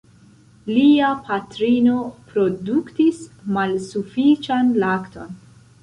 Lia 0.69 1.09
patrino 1.27 1.99
produktis 2.33 3.23
malsufiĉan 3.59 4.77
lakton. 4.87 5.43